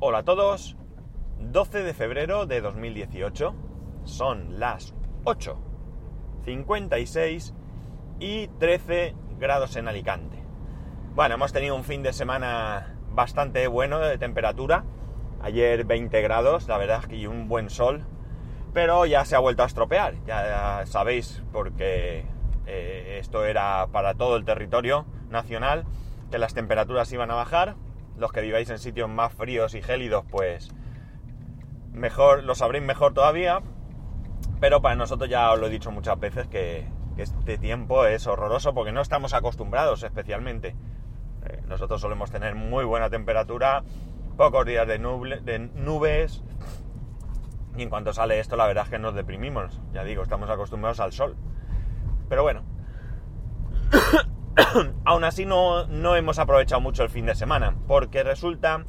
Hola 0.00 0.18
a 0.18 0.22
todos, 0.22 0.76
12 1.40 1.82
de 1.82 1.92
febrero 1.92 2.46
de 2.46 2.60
2018, 2.60 3.52
son 4.04 4.60
las 4.60 4.94
8.56 5.24 7.52
y 8.20 8.46
13 8.46 9.16
grados 9.40 9.74
en 9.74 9.88
Alicante. 9.88 10.40
Bueno, 11.16 11.34
hemos 11.34 11.52
tenido 11.52 11.74
un 11.74 11.82
fin 11.82 12.04
de 12.04 12.12
semana 12.12 12.94
bastante 13.10 13.66
bueno 13.66 13.98
de 13.98 14.18
temperatura, 14.18 14.84
ayer 15.42 15.84
20 15.84 16.22
grados, 16.22 16.68
la 16.68 16.78
verdad 16.78 17.00
es 17.00 17.08
que 17.08 17.26
un 17.26 17.48
buen 17.48 17.68
sol, 17.68 18.06
pero 18.72 19.04
ya 19.04 19.24
se 19.24 19.34
ha 19.34 19.40
vuelto 19.40 19.64
a 19.64 19.66
estropear, 19.66 20.14
ya 20.24 20.86
sabéis 20.86 21.42
porque 21.50 22.24
eh, 22.66 23.16
esto 23.18 23.44
era 23.44 23.88
para 23.90 24.14
todo 24.14 24.36
el 24.36 24.44
territorio 24.44 25.06
nacional, 25.28 25.86
que 26.30 26.38
las 26.38 26.54
temperaturas 26.54 27.12
iban 27.12 27.32
a 27.32 27.34
bajar, 27.34 27.74
los 28.18 28.32
que 28.32 28.40
viváis 28.40 28.68
en 28.70 28.78
sitios 28.78 29.08
más 29.08 29.32
fríos 29.32 29.74
y 29.74 29.82
gélidos, 29.82 30.24
pues 30.30 30.70
mejor, 31.92 32.44
lo 32.44 32.54
sabréis 32.54 32.84
mejor 32.84 33.14
todavía. 33.14 33.60
Pero 34.60 34.82
para 34.82 34.96
nosotros 34.96 35.30
ya 35.30 35.52
os 35.52 35.58
lo 35.58 35.66
he 35.66 35.70
dicho 35.70 35.90
muchas 35.90 36.18
veces 36.18 36.48
que, 36.48 36.86
este 37.16 37.58
tiempo 37.58 38.06
es 38.06 38.28
horroroso 38.28 38.74
porque 38.74 38.92
no 38.92 39.00
estamos 39.00 39.34
acostumbrados 39.34 40.04
especialmente. 40.04 40.76
Eh, 41.46 41.62
nosotros 41.66 42.00
solemos 42.00 42.30
tener 42.30 42.54
muy 42.54 42.84
buena 42.84 43.10
temperatura, 43.10 43.82
pocos 44.36 44.64
días 44.64 44.86
de, 44.86 44.98
de 45.42 45.58
nubes. 45.58 46.44
Y 47.76 47.82
en 47.82 47.90
cuanto 47.90 48.12
sale 48.12 48.38
esto, 48.38 48.54
la 48.54 48.66
verdad 48.66 48.84
es 48.84 48.90
que 48.90 48.98
nos 49.00 49.14
deprimimos. 49.14 49.80
Ya 49.92 50.04
digo, 50.04 50.22
estamos 50.22 50.48
acostumbrados 50.48 51.00
al 51.00 51.12
sol. 51.12 51.36
Pero 52.28 52.42
bueno. 52.44 52.62
Aún 55.04 55.24
así 55.24 55.46
no, 55.46 55.86
no 55.86 56.16
hemos 56.16 56.38
aprovechado 56.38 56.80
mucho 56.80 57.02
el 57.02 57.10
fin 57.10 57.26
de 57.26 57.34
semana, 57.34 57.76
porque 57.86 58.22
resulta 58.22 58.84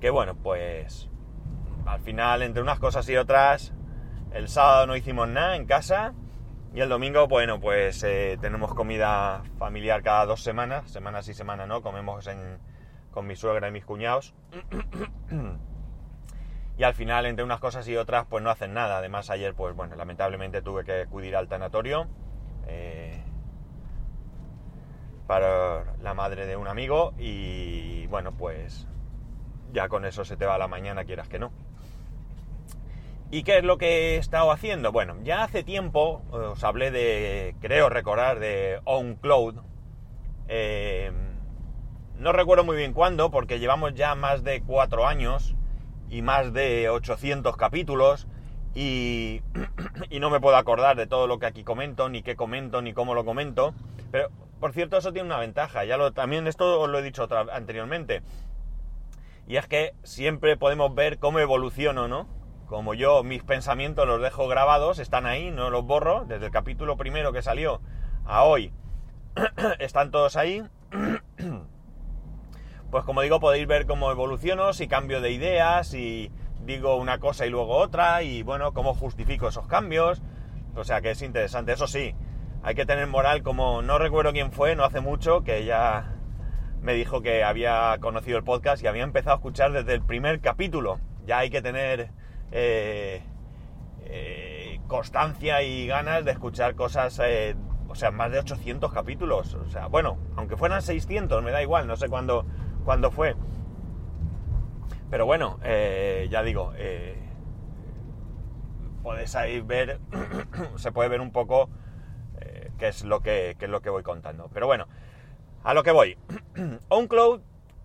que, 0.00 0.10
bueno, 0.10 0.34
pues 0.34 1.08
al 1.86 2.00
final, 2.00 2.42
entre 2.42 2.62
unas 2.62 2.78
cosas 2.78 3.08
y 3.08 3.16
otras, 3.16 3.72
el 4.32 4.48
sábado 4.48 4.86
no 4.86 4.96
hicimos 4.96 5.28
nada 5.28 5.56
en 5.56 5.66
casa 5.66 6.14
y 6.74 6.80
el 6.80 6.88
domingo, 6.88 7.28
bueno, 7.28 7.60
pues 7.60 8.02
eh, 8.02 8.36
tenemos 8.40 8.74
comida 8.74 9.42
familiar 9.58 10.02
cada 10.02 10.26
dos 10.26 10.42
semanas, 10.42 10.90
semanas 10.90 11.28
y 11.28 11.34
semanas 11.34 11.68
no, 11.68 11.82
comemos 11.82 12.28
con 13.12 13.26
mi 13.26 13.36
suegra 13.36 13.68
y 13.68 13.70
mis 13.70 13.84
cuñados. 13.84 14.34
y 16.78 16.82
al 16.82 16.94
final, 16.94 17.26
entre 17.26 17.44
unas 17.44 17.60
cosas 17.60 17.86
y 17.86 17.96
otras, 17.96 18.26
pues 18.28 18.42
no 18.42 18.50
hacen 18.50 18.74
nada. 18.74 18.98
Además, 18.98 19.30
ayer, 19.30 19.54
pues 19.54 19.76
bueno, 19.76 19.94
lamentablemente 19.94 20.62
tuve 20.62 20.84
que 20.84 21.02
acudir 21.02 21.36
al 21.36 21.46
tanatorio. 21.46 22.08
Eh, 22.66 23.22
para 25.26 25.96
la 26.02 26.14
madre 26.14 26.46
de 26.46 26.56
un 26.56 26.68
amigo 26.68 27.14
y 27.18 28.06
bueno, 28.08 28.32
pues 28.32 28.86
ya 29.72 29.88
con 29.88 30.04
eso 30.04 30.24
se 30.24 30.36
te 30.36 30.46
va 30.46 30.58
la 30.58 30.68
mañana, 30.68 31.04
quieras 31.04 31.28
que 31.28 31.38
no. 31.38 31.52
¿Y 33.30 33.42
qué 33.42 33.58
es 33.58 33.64
lo 33.64 33.78
que 33.78 34.14
he 34.14 34.16
estado 34.16 34.52
haciendo? 34.52 34.92
Bueno, 34.92 35.16
ya 35.24 35.42
hace 35.42 35.64
tiempo 35.64 36.22
os 36.30 36.62
hablé 36.62 36.90
de, 36.90 37.56
creo 37.60 37.88
recordar, 37.88 38.38
de 38.38 38.80
OnCloud. 38.84 39.56
Eh, 40.46 41.10
no 42.18 42.32
recuerdo 42.32 42.62
muy 42.62 42.76
bien 42.76 42.92
cuándo, 42.92 43.30
porque 43.30 43.58
llevamos 43.58 43.94
ya 43.94 44.14
más 44.14 44.44
de 44.44 44.62
cuatro 44.62 45.06
años 45.06 45.56
y 46.10 46.22
más 46.22 46.52
de 46.52 46.88
800 46.90 47.56
capítulos 47.56 48.28
y, 48.74 49.42
y 50.10 50.20
no 50.20 50.30
me 50.30 50.38
puedo 50.38 50.56
acordar 50.56 50.96
de 50.96 51.08
todo 51.08 51.26
lo 51.26 51.40
que 51.40 51.46
aquí 51.46 51.64
comento, 51.64 52.08
ni 52.08 52.22
qué 52.22 52.36
comento, 52.36 52.82
ni 52.82 52.92
cómo 52.92 53.14
lo 53.14 53.24
comento. 53.24 53.74
Pero 54.12 54.30
por 54.60 54.72
cierto, 54.72 54.96
eso 54.96 55.12
tiene 55.12 55.26
una 55.26 55.38
ventaja, 55.38 55.84
ya 55.84 55.96
lo, 55.96 56.12
también 56.12 56.46
esto 56.46 56.80
os 56.80 56.88
lo 56.88 56.98
he 56.98 57.02
dicho 57.02 57.28
anteriormente, 57.52 58.22
y 59.46 59.56
es 59.56 59.66
que 59.66 59.94
siempre 60.02 60.56
podemos 60.56 60.94
ver 60.94 61.18
cómo 61.18 61.38
evoluciono, 61.38 62.08
¿no? 62.08 62.28
Como 62.66 62.94
yo 62.94 63.22
mis 63.22 63.42
pensamientos 63.42 64.06
los 64.06 64.22
dejo 64.22 64.48
grabados, 64.48 64.98
están 64.98 65.26
ahí, 65.26 65.50
no 65.50 65.70
los 65.70 65.84
borro, 65.84 66.24
desde 66.26 66.46
el 66.46 66.52
capítulo 66.52 66.96
primero 66.96 67.32
que 67.32 67.42
salió 67.42 67.80
a 68.24 68.44
hoy, 68.44 68.72
están 69.78 70.10
todos 70.10 70.36
ahí. 70.36 70.62
Pues 72.90 73.02
como 73.02 73.22
digo, 73.22 73.40
podéis 73.40 73.66
ver 73.66 73.86
cómo 73.86 74.12
evoluciono, 74.12 74.72
si 74.72 74.86
cambio 74.86 75.20
de 75.20 75.32
ideas, 75.32 75.88
si 75.88 76.30
digo 76.64 76.94
una 76.94 77.18
cosa 77.18 77.44
y 77.44 77.50
luego 77.50 77.76
otra, 77.76 78.22
y 78.22 78.44
bueno, 78.44 78.72
cómo 78.72 78.94
justifico 78.94 79.48
esos 79.48 79.66
cambios. 79.66 80.22
O 80.76 80.84
sea 80.84 81.00
que 81.00 81.10
es 81.10 81.20
interesante. 81.22 81.72
Eso 81.72 81.88
sí, 81.88 82.14
hay 82.64 82.74
que 82.74 82.86
tener 82.86 83.06
moral 83.06 83.42
como 83.42 83.82
no 83.82 83.98
recuerdo 83.98 84.32
quién 84.32 84.50
fue, 84.50 84.74
no 84.74 84.84
hace 84.84 85.00
mucho, 85.00 85.44
que 85.44 85.58
ella 85.58 86.14
me 86.80 86.94
dijo 86.94 87.20
que 87.20 87.44
había 87.44 87.98
conocido 88.00 88.38
el 88.38 88.44
podcast 88.44 88.82
y 88.82 88.86
había 88.86 89.04
empezado 89.04 89.34
a 89.34 89.36
escuchar 89.36 89.72
desde 89.72 89.92
el 89.92 90.02
primer 90.02 90.40
capítulo. 90.40 90.98
Ya 91.26 91.38
hay 91.38 91.50
que 91.50 91.60
tener 91.60 92.10
eh, 92.52 93.22
eh, 94.04 94.80
constancia 94.86 95.62
y 95.62 95.86
ganas 95.86 96.24
de 96.24 96.30
escuchar 96.30 96.74
cosas, 96.74 97.20
eh, 97.22 97.54
o 97.86 97.94
sea, 97.94 98.10
más 98.10 98.32
de 98.32 98.38
800 98.38 98.90
capítulos. 98.94 99.52
O 99.56 99.68
sea, 99.68 99.88
bueno, 99.88 100.16
aunque 100.34 100.56
fueran 100.56 100.80
600, 100.80 101.42
me 101.42 101.50
da 101.50 101.62
igual, 101.62 101.86
no 101.86 101.96
sé 101.96 102.08
cuándo, 102.08 102.46
cuándo 102.86 103.10
fue. 103.10 103.36
Pero 105.10 105.26
bueno, 105.26 105.60
ya 105.62 106.42
digo, 106.42 106.72
podéis 109.02 109.36
ahí 109.36 109.60
ver, 109.60 110.00
se 110.76 110.92
puede 110.92 111.10
ver 111.10 111.20
un 111.20 111.30
poco 111.30 111.68
que 112.78 112.88
es 112.88 113.04
lo 113.04 113.20
que, 113.20 113.56
es 113.58 113.68
lo 113.68 113.80
que 113.80 113.90
voy 113.90 114.02
contando. 114.02 114.50
Pero 114.52 114.66
bueno, 114.66 114.86
a 115.62 115.74
lo 115.74 115.82
que 115.82 115.90
voy. 115.90 116.16
OnCloud, 116.88 117.40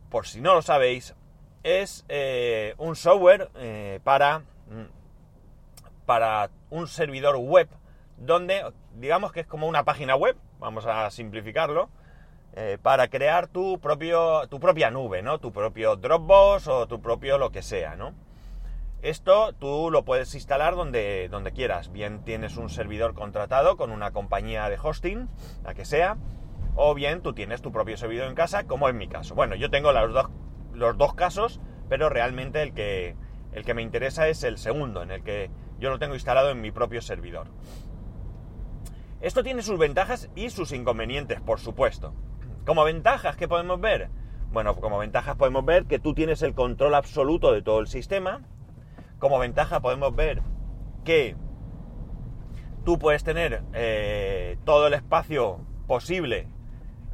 por 0.09 0.27
si 0.27 0.41
no 0.41 0.53
lo 0.53 0.61
sabéis, 0.61 1.15
es 1.63 2.05
eh, 2.09 2.73
un 2.77 2.95
software 2.95 3.49
eh, 3.55 3.99
para, 4.03 4.39
mm, 4.39 6.05
para 6.05 6.49
un 6.69 6.87
servidor 6.87 7.37
web 7.37 7.69
donde, 8.17 8.63
digamos 8.95 9.31
que 9.31 9.41
es 9.41 9.47
como 9.47 9.67
una 9.67 9.83
página 9.83 10.15
web, 10.15 10.35
vamos 10.59 10.85
a 10.85 11.09
simplificarlo, 11.09 11.89
eh, 12.53 12.77
para 12.81 13.07
crear 13.07 13.47
tu, 13.47 13.79
propio, 13.79 14.47
tu 14.47 14.59
propia 14.59 14.89
nube, 14.89 15.21
¿no? 15.21 15.39
Tu 15.39 15.51
propio 15.51 15.95
Dropbox 15.95 16.67
o 16.67 16.87
tu 16.87 17.01
propio 17.01 17.37
lo 17.37 17.51
que 17.51 17.61
sea, 17.61 17.95
¿no? 17.95 18.13
Esto 19.01 19.53
tú 19.53 19.89
lo 19.91 20.03
puedes 20.03 20.35
instalar 20.35 20.75
donde, 20.75 21.29
donde 21.29 21.53
quieras. 21.53 21.89
Bien 21.91 22.23
tienes 22.25 22.57
un 22.57 22.69
servidor 22.69 23.13
contratado 23.13 23.77
con 23.77 23.91
una 23.91 24.11
compañía 24.11 24.69
de 24.69 24.77
hosting, 24.81 25.29
la 25.63 25.73
que 25.73 25.85
sea, 25.85 26.17
o 26.75 26.93
bien 26.93 27.21
tú 27.21 27.33
tienes 27.33 27.61
tu 27.61 27.71
propio 27.71 27.95
servidor 27.95 28.27
en 28.27 28.35
casa, 28.35 28.65
como 28.65 28.89
en 28.89 28.97
mi 28.97 29.07
caso. 29.07 29.35
Bueno, 29.35 29.55
yo 29.55 29.69
tengo 29.69 29.93
los 29.93 30.13
dos, 30.13 30.29
los 30.73 30.97
dos 30.97 31.13
casos, 31.13 31.61
pero 31.87 32.09
realmente 32.09 32.61
el 32.61 32.73
que, 32.73 33.15
el 33.53 33.63
que 33.63 33.73
me 33.73 33.81
interesa 33.81 34.27
es 34.27 34.43
el 34.43 34.57
segundo, 34.57 35.01
en 35.01 35.11
el 35.11 35.23
que 35.23 35.49
yo 35.79 35.89
lo 35.89 35.99
tengo 35.99 36.13
instalado 36.13 36.49
en 36.49 36.59
mi 36.59 36.71
propio 36.71 37.01
servidor. 37.01 37.47
Esto 39.21 39.43
tiene 39.43 39.61
sus 39.61 39.79
ventajas 39.79 40.29
y 40.35 40.49
sus 40.49 40.73
inconvenientes, 40.73 41.39
por 41.39 41.59
supuesto. 41.59 42.13
Como 42.65 42.83
ventajas, 42.83 43.37
¿qué 43.37 43.47
podemos 43.47 43.79
ver? 43.79 44.09
Bueno, 44.51 44.75
como 44.75 44.97
ventajas 44.97 45.37
podemos 45.37 45.63
ver 45.63 45.85
que 45.85 45.99
tú 45.99 46.13
tienes 46.13 46.41
el 46.41 46.53
control 46.53 46.95
absoluto 46.95 47.53
de 47.53 47.61
todo 47.61 47.79
el 47.79 47.87
sistema, 47.87 48.41
como 49.19 49.37
ventaja 49.37 49.81
podemos 49.81 50.15
ver 50.15 50.41
que 51.03 51.35
tú 52.85 52.97
puedes 52.97 53.23
tener 53.23 53.61
eh, 53.73 54.57
todo 54.63 54.87
el 54.87 54.93
espacio 54.93 55.59
posible 55.87 56.47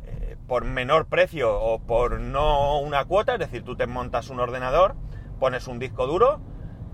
eh, 0.06 0.38
por 0.48 0.64
menor 0.64 1.08
precio 1.08 1.60
o 1.60 1.80
por 1.80 2.20
no 2.20 2.80
una 2.80 3.06
cuota, 3.06 3.34
es 3.34 3.40
decir, 3.40 3.64
tú 3.64 3.76
te 3.76 3.88
montas 3.88 4.30
un 4.30 4.40
ordenador, 4.40 4.96
pones 5.40 5.68
un 5.68 5.80
disco 5.80 6.08
duro 6.08 6.40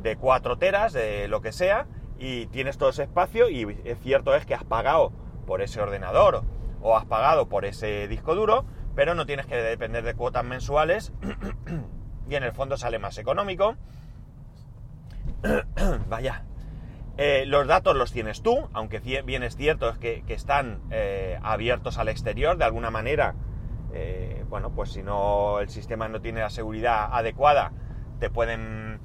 de 0.02 0.16
4 0.16 0.58
teras, 0.58 0.94
de 0.94 1.28
lo 1.28 1.42
que 1.42 1.52
sea, 1.52 1.88
y 2.18 2.48
tienes 2.48 2.78
todo 2.78 2.90
ese 2.90 3.04
espacio 3.04 3.50
y 3.50 3.66
cierto 4.02 4.36
es 4.36 4.46
que 4.46 4.56
has 4.56 4.64
pagado 4.64 5.12
por 5.46 5.62
ese 5.62 5.82
ordenador 5.82 6.44
o 6.82 6.96
has 6.96 7.06
pagado 7.06 7.50
por 7.50 7.66
ese 7.66 8.08
disco 8.08 8.36
duro, 8.36 8.66
pero 8.96 9.16
no 9.16 9.26
tienes 9.26 9.46
que 9.46 9.56
depender 9.56 10.04
de 10.04 10.14
cuotas 10.14 10.46
mensuales 10.46 11.14
y 12.30 12.36
en 12.36 12.44
el 12.44 12.52
fondo 12.52 12.78
sale 12.78 13.00
más 13.00 13.18
económico 13.18 13.76
Vaya. 16.10 16.44
Eh, 17.18 17.46
los 17.46 17.68
datos 17.68 17.96
los 17.96 18.12
tienes 18.12 18.42
tú, 18.42 18.70
aunque 18.74 19.00
bien 19.00 19.44
es 19.44 19.56
cierto 19.56 19.90
es 19.90 19.98
que, 19.98 20.24
están 20.30 20.80
eh, 20.92 21.38
abiertos 21.44 21.98
al 21.98 22.08
exterior 22.08 22.58
de 22.58 22.66
alguna 22.66 22.90
manera. 22.90 23.36
Eh, 23.94 24.46
bueno, 24.50 24.72
pues 24.74 24.92
si 24.92 25.04
no 25.04 25.60
el 25.60 25.70
sistema 25.70 26.08
no 26.08 26.22
tiene 26.22 26.40
la 26.40 26.50
seguridad 26.50 27.10
adecuada, 27.12 27.74
te 28.20 28.30
pueden 28.30 29.00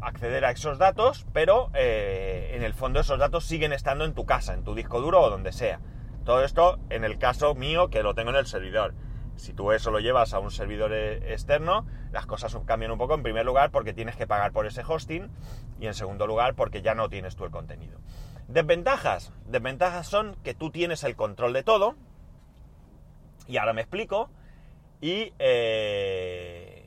acceder 0.00 0.44
a 0.46 0.50
esos 0.50 0.78
datos, 0.78 1.26
pero 1.34 1.70
en 1.74 2.62
el 2.62 2.72
fondo 2.72 3.00
esos 3.00 3.18
datos 3.18 3.44
siguen 3.44 3.72
estando 3.72 4.06
en 4.06 4.14
tu 4.14 4.24
casa, 4.24 4.54
en 4.54 4.64
tu 4.64 4.74
disco 4.74 5.00
duro 5.00 5.20
o 5.20 5.30
donde 5.30 5.52
sea. 5.52 5.80
Todo 6.24 6.42
esto 6.44 6.78
en 6.88 7.04
el 7.04 7.18
caso 7.18 7.54
mío 7.54 7.90
que 7.90 8.02
lo 8.02 8.14
tengo 8.14 8.30
en 8.30 8.36
el 8.36 8.46
servidor. 8.46 8.94
Si 9.36 9.52
tú 9.52 9.72
eso 9.72 9.90
lo 9.90 10.00
llevas 10.00 10.34
a 10.34 10.38
un 10.38 10.50
servidor 10.50 10.92
eh, 10.92 11.32
externo, 11.32 11.86
las 12.12 12.26
cosas 12.26 12.56
cambian 12.66 12.92
un 12.92 12.98
poco. 12.98 13.14
En 13.14 13.22
primer 13.22 13.44
lugar, 13.44 13.70
porque 13.70 13.92
tienes 13.92 14.16
que 14.16 14.26
pagar 14.26 14.52
por 14.52 14.66
ese 14.66 14.82
hosting. 14.86 15.30
Y 15.80 15.86
en 15.86 15.94
segundo 15.94 16.26
lugar, 16.26 16.54
porque 16.54 16.82
ya 16.82 16.94
no 16.94 17.08
tienes 17.08 17.36
tú 17.36 17.44
el 17.44 17.50
contenido. 17.50 17.98
Desventajas. 18.48 19.32
Desventajas 19.46 20.06
son 20.06 20.36
que 20.44 20.54
tú 20.54 20.70
tienes 20.70 21.04
el 21.04 21.16
control 21.16 21.52
de 21.52 21.62
todo. 21.62 21.96
Y 23.48 23.56
ahora 23.56 23.72
me 23.72 23.80
explico. 23.80 24.30
Y, 25.00 25.32
eh, 25.38 26.82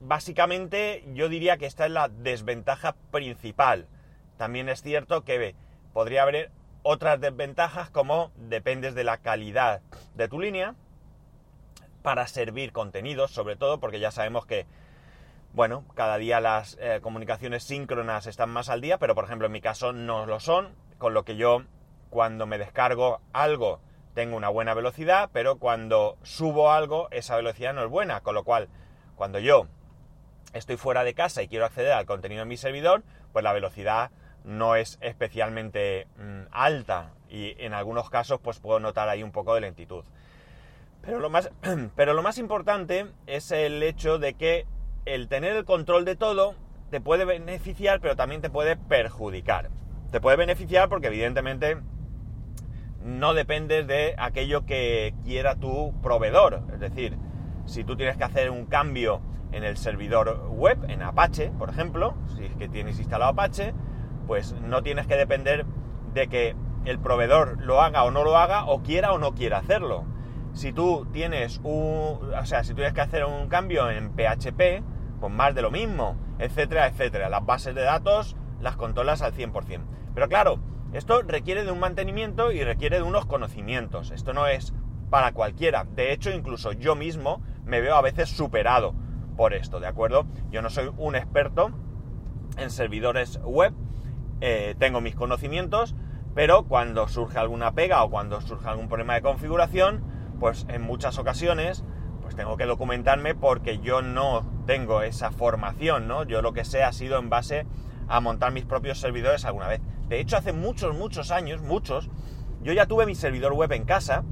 básicamente 0.00 1.04
yo 1.12 1.28
diría 1.28 1.58
que 1.58 1.66
esta 1.66 1.86
es 1.86 1.92
la 1.92 2.08
desventaja 2.08 2.96
principal. 3.10 3.86
También 4.36 4.68
es 4.68 4.82
cierto 4.82 5.24
que 5.24 5.54
podría 5.92 6.22
haber 6.22 6.50
otras 6.82 7.20
desventajas 7.20 7.90
como 7.90 8.30
dependes 8.36 8.94
de 8.94 9.04
la 9.04 9.18
calidad 9.18 9.80
de 10.14 10.28
tu 10.28 10.40
línea 10.40 10.74
para 12.02 12.26
servir 12.26 12.72
contenidos, 12.72 13.30
sobre 13.30 13.56
todo 13.56 13.78
porque 13.80 14.00
ya 14.00 14.10
sabemos 14.10 14.46
que, 14.46 14.66
bueno, 15.52 15.84
cada 15.94 16.16
día 16.16 16.40
las 16.40 16.78
eh, 16.80 17.00
comunicaciones 17.02 17.64
síncronas 17.64 18.26
están 18.26 18.50
más 18.50 18.68
al 18.68 18.80
día, 18.80 18.98
pero 18.98 19.14
por 19.14 19.24
ejemplo 19.24 19.46
en 19.46 19.52
mi 19.52 19.60
caso 19.60 19.92
no 19.92 20.26
lo 20.26 20.40
son, 20.40 20.74
con 20.98 21.14
lo 21.14 21.24
que 21.24 21.36
yo 21.36 21.62
cuando 22.08 22.46
me 22.46 22.58
descargo 22.58 23.20
algo 23.32 23.80
tengo 24.14 24.36
una 24.36 24.48
buena 24.48 24.74
velocidad, 24.74 25.30
pero 25.32 25.58
cuando 25.58 26.16
subo 26.22 26.72
algo 26.72 27.08
esa 27.10 27.36
velocidad 27.36 27.74
no 27.74 27.84
es 27.84 27.90
buena, 27.90 28.20
con 28.22 28.34
lo 28.34 28.44
cual 28.44 28.68
cuando 29.14 29.38
yo 29.38 29.66
estoy 30.52 30.76
fuera 30.76 31.04
de 31.04 31.14
casa 31.14 31.42
y 31.42 31.48
quiero 31.48 31.66
acceder 31.66 31.92
al 31.92 32.06
contenido 32.06 32.42
en 32.42 32.48
mi 32.48 32.56
servidor, 32.56 33.02
pues 33.32 33.44
la 33.44 33.52
velocidad 33.52 34.10
no 34.44 34.76
es 34.76 34.98
especialmente 35.00 36.06
mm, 36.18 36.48
alta 36.50 37.12
y 37.28 37.54
en 37.58 37.74
algunos 37.74 38.10
casos 38.10 38.40
pues 38.42 38.58
puedo 38.58 38.80
notar 38.80 39.08
ahí 39.08 39.22
un 39.22 39.32
poco 39.32 39.54
de 39.54 39.62
lentitud. 39.62 40.04
Pero 41.02 41.18
lo, 41.18 41.30
más, 41.30 41.50
pero 41.96 42.14
lo 42.14 42.22
más 42.22 42.38
importante 42.38 43.06
es 43.26 43.50
el 43.52 43.82
hecho 43.82 44.18
de 44.18 44.34
que 44.34 44.66
el 45.06 45.28
tener 45.28 45.56
el 45.56 45.64
control 45.64 46.04
de 46.04 46.16
todo 46.16 46.54
te 46.90 47.00
puede 47.00 47.24
beneficiar 47.24 48.00
pero 48.00 48.16
también 48.16 48.40
te 48.40 48.50
puede 48.50 48.76
perjudicar. 48.76 49.70
Te 50.10 50.20
puede 50.20 50.36
beneficiar 50.36 50.88
porque 50.88 51.06
evidentemente 51.06 51.78
no 53.04 53.32
dependes 53.32 53.86
de 53.86 54.14
aquello 54.18 54.66
que 54.66 55.14
quiera 55.24 55.56
tu 55.56 55.94
proveedor. 56.02 56.62
Es 56.72 56.80
decir, 56.80 57.16
si 57.66 57.84
tú 57.84 57.96
tienes 57.96 58.16
que 58.16 58.24
hacer 58.24 58.50
un 58.50 58.66
cambio 58.66 59.20
en 59.52 59.64
el 59.64 59.76
servidor 59.76 60.48
web, 60.50 60.78
en 60.88 61.02
Apache, 61.02 61.50
por 61.58 61.70
ejemplo, 61.70 62.14
si 62.36 62.44
es 62.44 62.54
que 62.56 62.68
tienes 62.68 62.98
instalado 62.98 63.30
Apache, 63.30 63.72
pues 64.30 64.52
no 64.52 64.84
tienes 64.84 65.08
que 65.08 65.16
depender 65.16 65.66
de 66.14 66.28
que 66.28 66.54
el 66.84 67.00
proveedor 67.00 67.60
lo 67.62 67.82
haga 67.82 68.04
o 68.04 68.12
no 68.12 68.22
lo 68.22 68.36
haga, 68.36 68.64
o 68.66 68.80
quiera 68.80 69.12
o 69.12 69.18
no 69.18 69.34
quiera 69.34 69.58
hacerlo. 69.58 70.04
Si 70.52 70.72
tú 70.72 71.04
tienes 71.12 71.60
un. 71.64 72.20
O 72.40 72.46
sea, 72.46 72.62
si 72.62 72.72
tienes 72.74 72.92
que 72.92 73.00
hacer 73.00 73.24
un 73.24 73.48
cambio 73.48 73.90
en 73.90 74.12
PHP, 74.12 74.84
pues 75.18 75.32
más 75.32 75.52
de 75.56 75.62
lo 75.62 75.72
mismo, 75.72 76.14
etcétera, 76.38 76.86
etcétera. 76.86 77.28
Las 77.28 77.44
bases 77.44 77.74
de 77.74 77.82
datos 77.82 78.36
las 78.60 78.76
controlas 78.76 79.20
al 79.20 79.34
100%. 79.34 79.80
Pero 80.14 80.28
claro, 80.28 80.60
esto 80.92 81.22
requiere 81.22 81.64
de 81.64 81.72
un 81.72 81.80
mantenimiento 81.80 82.52
y 82.52 82.62
requiere 82.62 82.98
de 82.98 83.02
unos 83.02 83.26
conocimientos. 83.26 84.12
Esto 84.12 84.32
no 84.32 84.46
es 84.46 84.72
para 85.10 85.32
cualquiera. 85.32 85.88
De 85.96 86.12
hecho, 86.12 86.30
incluso 86.30 86.70
yo 86.70 86.94
mismo 86.94 87.42
me 87.64 87.80
veo 87.80 87.96
a 87.96 88.00
veces 88.00 88.28
superado 88.28 88.94
por 89.36 89.54
esto, 89.54 89.80
¿de 89.80 89.88
acuerdo? 89.88 90.26
Yo 90.52 90.62
no 90.62 90.70
soy 90.70 90.92
un 90.98 91.16
experto 91.16 91.72
en 92.58 92.70
servidores 92.70 93.40
web, 93.42 93.74
eh, 94.40 94.74
tengo 94.78 95.00
mis 95.00 95.14
conocimientos, 95.14 95.94
pero 96.34 96.64
cuando 96.64 97.08
surge 97.08 97.38
alguna 97.38 97.72
pega 97.72 98.02
o 98.02 98.10
cuando 98.10 98.40
surge 98.40 98.68
algún 98.68 98.88
problema 98.88 99.14
de 99.14 99.22
configuración, 99.22 100.02
pues 100.38 100.66
en 100.68 100.82
muchas 100.82 101.18
ocasiones 101.18 101.84
pues 102.22 102.36
tengo 102.36 102.56
que 102.56 102.64
documentarme 102.64 103.34
porque 103.34 103.78
yo 103.80 104.02
no 104.02 104.46
tengo 104.66 105.02
esa 105.02 105.32
formación, 105.32 106.06
¿no? 106.06 106.22
Yo 106.22 106.42
lo 106.42 106.52
que 106.52 106.64
sé 106.64 106.84
ha 106.84 106.92
sido 106.92 107.18
en 107.18 107.28
base 107.28 107.66
a 108.08 108.20
montar 108.20 108.52
mis 108.52 108.64
propios 108.64 109.00
servidores 109.00 109.44
alguna 109.44 109.68
vez. 109.68 109.80
De 110.08 110.20
hecho, 110.20 110.36
hace 110.36 110.52
muchos, 110.52 110.96
muchos 110.96 111.30
años, 111.30 111.62
muchos, 111.62 112.08
yo 112.62 112.72
ya 112.72 112.86
tuve 112.86 113.06
mi 113.06 113.14
servidor 113.14 113.52
web 113.52 113.72
en 113.72 113.84
casa 113.84 114.24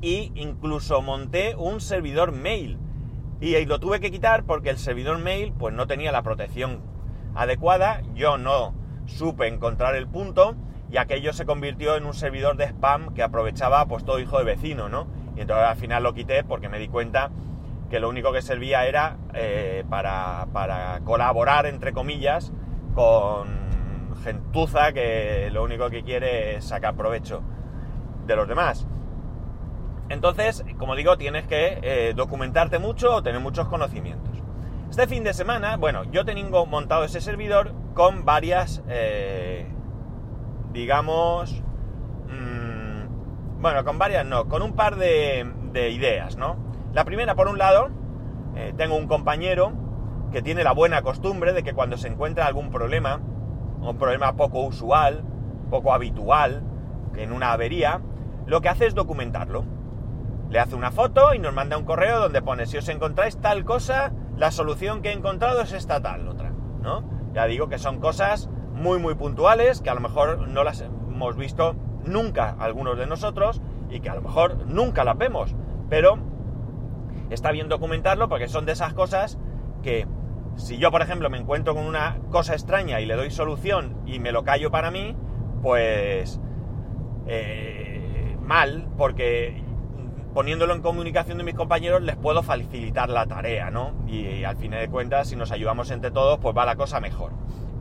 y 0.00 0.32
incluso 0.34 1.02
monté 1.02 1.54
un 1.56 1.80
servidor 1.80 2.32
mail. 2.32 2.78
Y 3.40 3.64
lo 3.64 3.80
tuve 3.80 4.00
que 4.00 4.10
quitar 4.10 4.44
porque 4.44 4.70
el 4.70 4.78
servidor 4.78 5.18
mail 5.18 5.52
pues 5.52 5.74
no 5.74 5.86
tenía 5.86 6.12
la 6.12 6.22
protección 6.22 6.82
adecuada, 7.34 8.02
yo 8.14 8.38
no 8.38 8.74
supe 9.06 9.48
encontrar 9.48 9.96
el 9.96 10.06
punto 10.06 10.54
y 10.90 10.96
aquello 10.96 11.32
se 11.32 11.46
convirtió 11.46 11.96
en 11.96 12.04
un 12.04 12.14
servidor 12.14 12.56
de 12.56 12.64
spam 12.64 13.14
que 13.14 13.22
aprovechaba 13.22 13.86
pues 13.86 14.04
todo 14.04 14.18
hijo 14.18 14.38
de 14.38 14.44
vecino, 14.44 14.88
¿no? 14.88 15.06
Y 15.36 15.40
entonces 15.40 15.66
al 15.66 15.76
final 15.76 16.02
lo 16.02 16.14
quité 16.14 16.42
porque 16.44 16.68
me 16.68 16.78
di 16.78 16.88
cuenta 16.88 17.30
que 17.88 18.00
lo 18.00 18.08
único 18.08 18.32
que 18.32 18.42
servía 18.42 18.86
era 18.86 19.16
eh, 19.34 19.84
para, 19.88 20.46
para, 20.52 21.00
colaborar, 21.04 21.66
entre 21.66 21.92
comillas, 21.92 22.52
con 22.94 23.48
gentuza 24.22 24.92
que 24.92 25.50
lo 25.52 25.62
único 25.64 25.90
que 25.90 26.02
quiere 26.02 26.56
es 26.56 26.64
sacar 26.64 26.94
provecho 26.94 27.42
de 28.26 28.36
los 28.36 28.48
demás. 28.48 28.86
Entonces, 30.08 30.64
como 30.78 30.96
digo, 30.96 31.16
tienes 31.18 31.46
que 31.46 31.78
eh, 31.82 32.12
documentarte 32.14 32.78
mucho 32.78 33.14
o 33.14 33.22
tener 33.22 33.40
muchos 33.40 33.68
conocimientos. 33.68 34.29
Este 34.90 35.06
fin 35.06 35.22
de 35.22 35.32
semana, 35.32 35.76
bueno, 35.76 36.02
yo 36.10 36.24
tengo 36.24 36.66
montado 36.66 37.04
ese 37.04 37.20
servidor 37.20 37.72
con 37.94 38.24
varias, 38.24 38.82
eh, 38.88 39.64
digamos, 40.72 41.62
mmm, 42.26 43.62
bueno, 43.62 43.84
con 43.84 43.98
varias 44.00 44.26
no, 44.26 44.48
con 44.48 44.62
un 44.62 44.74
par 44.74 44.96
de, 44.96 45.48
de, 45.72 45.90
ideas, 45.90 46.36
¿no? 46.36 46.56
La 46.92 47.04
primera, 47.04 47.36
por 47.36 47.46
un 47.46 47.56
lado, 47.56 47.90
eh, 48.56 48.74
tengo 48.76 48.96
un 48.96 49.06
compañero 49.06 49.72
que 50.32 50.42
tiene 50.42 50.64
la 50.64 50.72
buena 50.72 51.02
costumbre 51.02 51.52
de 51.52 51.62
que 51.62 51.72
cuando 51.72 51.96
se 51.96 52.08
encuentra 52.08 52.46
algún 52.46 52.72
problema, 52.72 53.20
un 53.80 53.96
problema 53.96 54.34
poco 54.34 54.64
usual, 54.64 55.22
poco 55.70 55.94
habitual, 55.94 56.64
en 57.16 57.32
una 57.32 57.52
avería, 57.52 58.00
lo 58.44 58.60
que 58.60 58.68
hace 58.68 58.86
es 58.86 58.96
documentarlo. 58.96 59.64
Le 60.50 60.58
hace 60.58 60.74
una 60.74 60.90
foto 60.90 61.32
y 61.32 61.38
nos 61.38 61.54
manda 61.54 61.78
un 61.78 61.84
correo 61.84 62.18
donde 62.18 62.42
pone 62.42 62.66
si 62.66 62.76
os 62.76 62.88
encontráis 62.88 63.40
tal 63.40 63.64
cosa, 63.64 64.12
la 64.40 64.50
solución 64.50 65.02
que 65.02 65.10
he 65.10 65.12
encontrado 65.12 65.60
es 65.60 65.72
esta 65.74 66.00
tal 66.00 66.26
otra, 66.26 66.50
¿no? 66.80 67.04
Ya 67.34 67.44
digo 67.44 67.68
que 67.68 67.78
son 67.78 68.00
cosas 68.00 68.48
muy 68.72 68.98
muy 68.98 69.14
puntuales 69.14 69.82
que 69.82 69.90
a 69.90 69.94
lo 69.94 70.00
mejor 70.00 70.48
no 70.48 70.64
las 70.64 70.80
hemos 70.80 71.36
visto 71.36 71.76
nunca 72.06 72.56
algunos 72.58 72.96
de 72.96 73.06
nosotros 73.06 73.60
y 73.90 74.00
que 74.00 74.08
a 74.08 74.14
lo 74.14 74.22
mejor 74.22 74.66
nunca 74.66 75.04
las 75.04 75.18
vemos, 75.18 75.54
pero 75.90 76.18
está 77.28 77.50
bien 77.52 77.68
documentarlo 77.68 78.30
porque 78.30 78.48
son 78.48 78.64
de 78.64 78.72
esas 78.72 78.94
cosas 78.94 79.38
que 79.82 80.08
si 80.56 80.78
yo 80.78 80.90
por 80.90 81.02
ejemplo 81.02 81.28
me 81.28 81.36
encuentro 81.36 81.74
con 81.74 81.84
una 81.84 82.16
cosa 82.30 82.54
extraña 82.54 82.98
y 83.02 83.04
le 83.04 83.16
doy 83.16 83.30
solución 83.30 84.00
y 84.06 84.20
me 84.20 84.32
lo 84.32 84.42
callo 84.42 84.70
para 84.70 84.90
mí, 84.90 85.14
pues 85.60 86.40
eh, 87.26 88.38
mal, 88.40 88.88
porque 88.96 89.62
poniéndolo 90.34 90.74
en 90.74 90.82
comunicación 90.82 91.38
de 91.38 91.44
mis 91.44 91.54
compañeros 91.54 92.02
les 92.02 92.16
puedo 92.16 92.42
facilitar 92.42 93.08
la 93.08 93.26
tarea, 93.26 93.70
¿no? 93.70 93.92
Y, 94.06 94.44
al 94.44 94.56
fin 94.56 94.72
de 94.72 94.88
cuentas, 94.88 95.28
si 95.28 95.36
nos 95.36 95.50
ayudamos 95.50 95.90
entre 95.90 96.10
todos, 96.10 96.38
pues 96.38 96.56
va 96.56 96.64
la 96.64 96.76
cosa 96.76 97.00
mejor. 97.00 97.32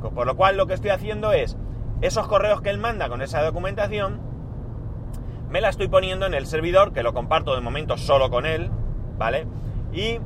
Por 0.01 0.25
lo 0.25 0.35
cual 0.35 0.57
lo 0.57 0.65
que 0.65 0.73
estoy 0.73 0.91
haciendo 0.91 1.31
es, 1.31 1.57
esos 2.01 2.27
correos 2.27 2.61
que 2.61 2.69
él 2.69 2.77
manda 2.77 3.09
con 3.09 3.21
esa 3.21 3.43
documentación, 3.43 4.21
me 5.49 5.61
la 5.61 5.69
estoy 5.69 5.87
poniendo 5.87 6.25
en 6.25 6.33
el 6.33 6.45
servidor, 6.45 6.93
que 6.93 7.03
lo 7.03 7.13
comparto 7.13 7.55
de 7.55 7.61
momento 7.61 7.97
solo 7.97 8.29
con 8.29 8.45
él, 8.45 8.71
¿vale? 9.17 9.47
Y 9.91 10.19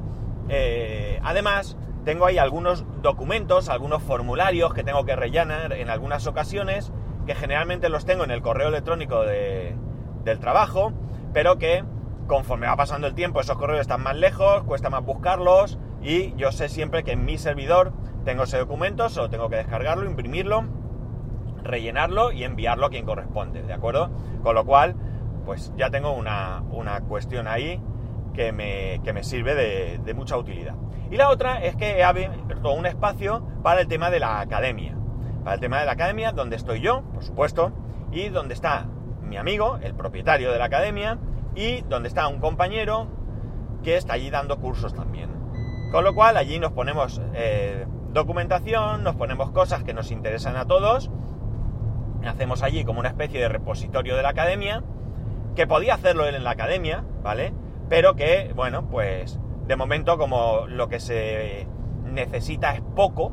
eh, 0.50 1.20
además 1.24 1.77
tengo 2.03 2.25
ahí 2.25 2.38
algunos 2.38 2.86
documentos, 3.01 3.70
algunos 3.70 4.03
formularios 4.03 4.74
que 4.74 4.84
tengo 4.84 5.06
que 5.06 5.15
rellenar 5.15 5.74
en 5.74 5.89
algunas 5.89 6.27
ocasiones, 6.27 6.92
que 7.25 7.36
generalmente 7.36 7.89
los 7.89 8.06
tengo 8.06 8.24
en 8.24 8.32
el 8.32 8.42
correo 8.42 8.68
electrónico 8.68 9.22
del 9.22 10.39
trabajo, 10.39 10.92
pero 11.34 11.58
que 11.58 11.84
conforme 12.27 12.68
va 12.68 12.75
pasando 12.75 13.08
el 13.08 13.15
tiempo 13.15 13.42
esos 13.42 13.58
correos 13.58 13.82
están 13.82 14.01
más 14.01 14.15
lejos, 14.15 14.63
cuesta 14.63 14.89
más 14.89 15.03
buscarlos 15.03 15.77
y 16.01 16.34
yo 16.36 16.51
sé 16.51 16.70
siempre 16.70 17.03
que 17.03 17.12
en 17.12 17.25
mi 17.25 17.38
servidor 17.38 17.94
tengo 18.25 18.44
ese 18.44 18.58
documento, 18.58 19.10
solo 19.10 19.30
tengo 19.30 19.50
que 19.50 19.58
descargarlo, 19.58 20.06
imprimirlo, 20.06 20.65
rellenarlo 21.63 22.32
y 22.32 22.44
enviarlo 22.44 22.86
a 22.86 22.89
quien 22.89 23.06
corresponde, 23.06 23.63
¿de 23.63 23.74
acuerdo? 23.74 24.10
Con 24.44 24.56
lo 24.56 24.65
cual, 24.65 24.96
pues 25.46 25.74
ya 25.77 25.89
tengo 25.89 26.13
una, 26.13 26.63
una 26.72 27.01
cuestión 27.01 27.48
ahí 27.48 27.82
que 28.34 28.51
me, 28.51 29.01
que 29.03 29.13
me 29.13 29.24
sirve 29.24 29.56
de, 29.56 30.00
de, 30.00 30.13
mucha 30.13 30.38
utilidad. 30.38 30.75
Y 31.12 31.18
la 31.18 31.30
otra 31.30 31.63
es 31.63 31.75
que 31.75 32.00
he 32.00 32.03
abierto 32.03 32.74
un 32.74 32.86
espacio 32.86 33.46
para 33.62 33.82
el 33.82 33.88
tema 33.88 34.10
de 34.10 34.20
la 34.20 34.39
academia. 34.39 34.98
Para 35.44 35.56
el 35.56 35.60
tema 35.60 35.80
de 35.80 35.86
la 35.86 35.92
academia, 35.92 36.32
donde 36.32 36.56
estoy 36.56 36.80
yo, 36.80 37.03
por 37.13 37.24
supuesto, 37.24 37.72
y 38.12 38.30
donde 38.30 38.53
está 38.53 38.88
mi 39.22 39.38
amigo, 39.38 39.77
el 39.82 39.94
propietario 39.94 40.51
de 40.51 40.60
la 40.60 40.65
academia, 40.65 41.20
y 41.56 41.82
donde 41.82 42.08
está 42.08 42.28
un 42.28 42.40
compañero 42.40 43.08
que 43.84 43.98
está 43.98 44.14
allí 44.14 44.30
dando 44.30 44.60
cursos 44.60 44.94
también. 44.94 45.30
Con 45.92 46.04
lo 46.04 46.16
cual 46.16 46.38
allí 46.38 46.60
nos 46.60 46.72
ponemos 46.72 47.22
eh, 47.34 47.86
documentación, 48.12 49.04
nos 49.04 49.16
ponemos 49.16 49.52
cosas 49.52 49.84
que 49.84 49.94
nos 49.94 50.12
interesan 50.12 50.56
a 50.56 50.66
todos, 50.66 51.12
hacemos 52.26 52.64
allí 52.64 52.84
como 52.86 53.00
una 53.00 53.10
especie 53.10 53.40
de 53.40 53.50
repositorio 53.50 54.16
de 54.16 54.24
la 54.24 54.30
academia, 54.30 54.84
que 55.56 55.68
podía 55.68 55.96
hacerlo 55.96 56.26
él 56.26 56.36
en 56.36 56.44
la 56.44 56.52
academia, 56.52 57.04
¿vale? 57.22 57.54
Pero 57.90 58.16
que, 58.16 58.52
bueno, 58.56 58.88
pues 58.90 59.40
de 59.68 59.76
momento 59.76 60.18
como 60.18 60.66
lo 60.68 60.88
que 60.90 61.00
se 61.00 61.68
necesita 62.06 62.74
es 62.74 62.82
poco, 62.96 63.32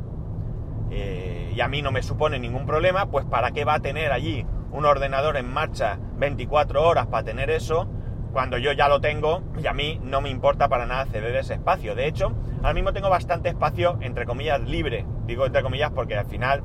eh, 0.90 1.52
y 1.54 1.60
a 1.60 1.68
mí 1.68 1.82
no 1.82 1.92
me 1.92 2.02
supone 2.02 2.38
ningún 2.38 2.66
problema, 2.66 3.06
pues 3.06 3.24
¿para 3.24 3.52
qué 3.52 3.64
va 3.64 3.74
a 3.74 3.80
tener 3.80 4.12
allí 4.12 4.46
un 4.72 4.84
ordenador 4.84 5.36
en 5.36 5.50
marcha 5.50 5.98
24 6.16 6.82
horas 6.86 7.06
para 7.06 7.24
tener 7.24 7.50
eso? 7.50 7.88
Cuando 8.32 8.58
yo 8.58 8.72
ya 8.72 8.88
lo 8.88 9.00
tengo 9.00 9.42
y 9.62 9.66
a 9.66 9.72
mí 9.72 10.00
no 10.02 10.20
me 10.20 10.30
importa 10.30 10.68
para 10.68 10.86
nada 10.86 11.06
ceder 11.06 11.34
ese 11.36 11.54
espacio. 11.54 11.94
De 11.94 12.06
hecho, 12.06 12.32
ahora 12.58 12.74
mismo 12.74 12.92
tengo 12.92 13.10
bastante 13.10 13.48
espacio, 13.48 13.98
entre 14.00 14.26
comillas, 14.26 14.60
libre. 14.60 15.06
Digo 15.26 15.46
entre 15.46 15.62
comillas 15.62 15.90
porque 15.92 16.16
al 16.16 16.26
final 16.26 16.62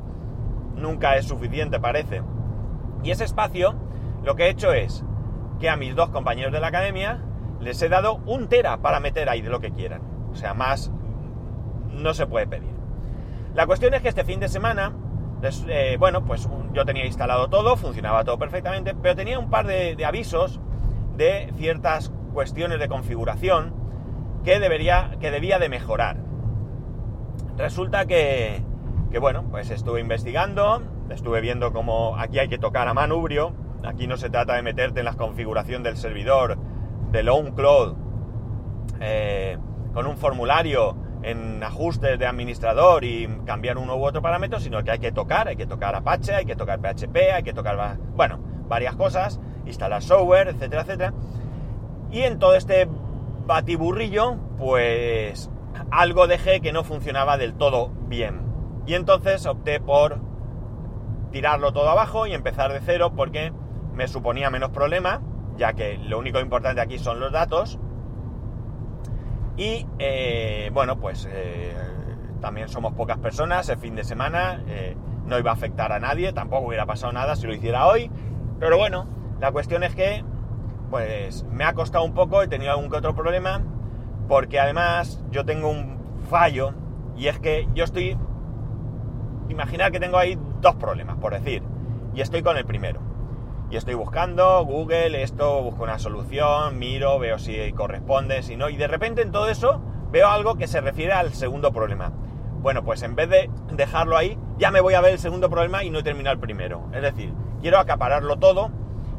nunca 0.75 1.15
es 1.17 1.25
suficiente, 1.25 1.79
parece. 1.79 2.21
Y 3.03 3.11
ese 3.11 3.23
espacio, 3.23 3.75
lo 4.23 4.35
que 4.35 4.45
he 4.45 4.49
hecho 4.49 4.73
es 4.73 5.03
que 5.59 5.69
a 5.69 5.77
mis 5.77 5.95
dos 5.95 6.09
compañeros 6.09 6.51
de 6.51 6.59
la 6.59 6.67
academia 6.67 7.21
les 7.59 7.81
he 7.81 7.89
dado 7.89 8.15
un 8.25 8.47
tera 8.47 8.77
para 8.77 8.99
meter 8.99 9.29
ahí 9.29 9.41
de 9.41 9.49
lo 9.49 9.59
que 9.59 9.71
quieran. 9.71 10.01
O 10.31 10.35
sea, 10.35 10.53
más 10.53 10.91
no 11.91 12.13
se 12.13 12.27
puede 12.27 12.47
pedir. 12.47 12.75
La 13.53 13.65
cuestión 13.65 13.93
es 13.93 14.01
que 14.01 14.09
este 14.09 14.25
fin 14.25 14.39
de 14.39 14.49
semana, 14.49 14.93
eh, 15.69 15.95
bueno, 15.97 16.25
pues 16.25 16.47
yo 16.73 16.85
tenía 16.85 17.05
instalado 17.05 17.47
todo, 17.47 17.77
funcionaba 17.77 18.23
todo 18.25 18.37
perfectamente, 18.37 18.93
pero 18.93 19.15
tenía 19.15 19.39
un 19.39 19.49
par 19.49 19.65
de, 19.65 20.03
avisos 20.05 20.59
de 21.17 21.51
ciertas 21.57 22.11
cuestiones 22.33 22.79
de 22.79 22.87
configuración 22.87 23.73
que, 24.43 24.59
debería, 24.59 25.11
que 25.19 25.31
debía 25.31 25.59
de 25.59 25.69
mejorar. 25.69 26.17
Resulta 27.57 28.05
que, 28.05 28.61
que, 29.11 29.19
bueno, 29.19 29.45
pues 29.49 29.71
estuve 29.71 30.01
investigando, 30.01 30.83
estuve 31.09 31.41
viendo 31.41 31.71
cómo 31.71 32.17
aquí 32.17 32.39
hay 32.39 32.49
que 32.49 32.57
tocar 32.57 32.87
a 32.87 32.93
manubrio, 32.93 33.53
aquí 33.83 34.07
no 34.07 34.17
se 34.17 34.29
trata 34.29 34.55
de 34.55 34.61
meterte 34.61 34.99
en 34.99 35.05
la 35.05 35.13
configuración 35.13 35.83
del 35.83 35.97
servidor 35.97 36.57
de 37.11 37.29
OwnCloud 37.29 37.95
eh, 38.99 39.57
con 39.93 40.07
un 40.07 40.17
formulario 40.17 40.95
en 41.23 41.63
ajustes 41.63 42.19
de 42.19 42.25
administrador 42.27 43.03
y 43.03 43.27
cambiar 43.45 43.77
uno 43.77 43.95
u 43.95 44.05
otro 44.05 44.21
parámetro, 44.21 44.59
sino 44.59 44.83
que 44.83 44.91
hay 44.91 44.99
que 44.99 45.11
tocar, 45.11 45.47
hay 45.47 45.55
que 45.55 45.65
tocar 45.65 45.95
Apache, 45.95 46.35
hay 46.35 46.45
que 46.45 46.55
tocar 46.55 46.79
PHP, 46.79 47.15
hay 47.33 47.43
que 47.43 47.53
tocar, 47.53 47.97
bueno, 48.15 48.39
varias 48.67 48.95
cosas, 48.95 49.39
instalar 49.65 50.01
software, 50.01 50.49
etcétera, 50.49 50.81
etcétera. 50.81 51.13
Y 52.11 52.21
en 52.21 52.39
todo 52.39 52.55
este 52.55 52.87
batiburrillo, 53.45 54.37
pues 54.57 55.49
algo 55.91 56.27
dejé 56.27 56.61
que 56.61 56.71
no 56.71 56.83
funcionaba 56.83 57.37
del 57.37 57.53
todo 57.55 57.91
bien. 58.07 58.41
Y 58.85 58.93
entonces 58.93 59.45
opté 59.45 59.79
por 59.79 60.19
tirarlo 61.31 61.73
todo 61.73 61.89
abajo 61.89 62.27
y 62.27 62.33
empezar 62.33 62.71
de 62.71 62.79
cero 62.81 63.13
porque 63.15 63.51
me 63.93 64.07
suponía 64.07 64.49
menos 64.49 64.69
problema, 64.69 65.21
ya 65.57 65.73
que 65.73 65.97
lo 65.97 66.19
único 66.19 66.39
importante 66.39 66.81
aquí 66.81 66.99
son 66.99 67.19
los 67.19 67.31
datos. 67.31 67.79
Y 69.57 69.87
eh, 69.99 70.69
bueno, 70.73 70.99
pues 70.99 71.27
eh, 71.31 71.73
también 72.41 72.67
somos 72.67 72.93
pocas 72.93 73.17
personas, 73.17 73.67
el 73.69 73.77
fin 73.77 73.95
de 73.95 74.03
semana 74.03 74.63
eh, 74.67 74.95
no 75.25 75.39
iba 75.39 75.51
a 75.51 75.53
afectar 75.53 75.91
a 75.91 75.99
nadie, 75.99 76.33
tampoco 76.33 76.67
hubiera 76.67 76.85
pasado 76.85 77.13
nada 77.13 77.35
si 77.35 77.47
lo 77.47 77.53
hiciera 77.53 77.87
hoy. 77.87 78.11
Pero 78.59 78.77
bueno, 78.77 79.07
la 79.39 79.51
cuestión 79.51 79.83
es 79.83 79.95
que 79.95 80.23
pues 80.89 81.43
me 81.45 81.63
ha 81.63 81.73
costado 81.73 82.03
un 82.03 82.13
poco, 82.13 82.41
he 82.41 82.47
tenido 82.47 82.71
algún 82.71 82.89
que 82.89 82.97
otro 82.97 83.15
problema, 83.15 83.61
porque 84.27 84.59
además 84.59 85.23
yo 85.31 85.45
tengo 85.45 85.69
un 85.69 85.97
fallo 86.29 86.73
y 87.15 87.27
es 87.27 87.39
que 87.39 87.67
yo 87.73 87.83
estoy... 87.83 88.17
Imaginar 89.49 89.91
que 89.91 89.99
tengo 89.99 90.17
ahí 90.17 90.39
dos 90.61 90.75
problemas, 90.75 91.17
por 91.17 91.33
decir, 91.33 91.61
y 92.13 92.21
estoy 92.21 92.41
con 92.41 92.57
el 92.57 92.65
primero 92.65 92.99
y 93.69 93.77
estoy 93.77 93.95
buscando 93.95 94.63
Google, 94.63 95.21
esto, 95.21 95.61
busco 95.63 95.83
una 95.83 95.99
solución, 95.99 96.77
miro, 96.77 97.17
veo 97.19 97.39
si 97.39 97.71
corresponde, 97.73 98.43
si 98.43 98.55
no, 98.55 98.69
y 98.69 98.77
de 98.77 98.87
repente 98.87 99.21
en 99.21 99.31
todo 99.31 99.49
eso 99.49 99.81
veo 100.11 100.29
algo 100.29 100.55
que 100.55 100.67
se 100.67 100.81
refiere 100.81 101.13
al 101.13 101.33
segundo 101.33 101.71
problema. 101.71 102.11
Bueno, 102.61 102.83
pues 102.83 103.03
en 103.03 103.15
vez 103.15 103.29
de 103.29 103.49
dejarlo 103.73 104.17
ahí, 104.17 104.37
ya 104.57 104.71
me 104.71 104.81
voy 104.81 104.93
a 104.93 105.01
ver 105.01 105.13
el 105.13 105.19
segundo 105.19 105.49
problema 105.49 105.83
y 105.83 105.89
no 105.89 105.99
he 105.99 106.03
terminado 106.03 106.33
el 106.33 106.39
primero. 106.39 106.89
Es 106.93 107.01
decir, 107.01 107.33
quiero 107.61 107.79
acapararlo 107.79 108.37
todo 108.37 108.71